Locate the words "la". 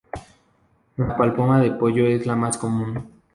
0.97-1.15, 2.25-2.35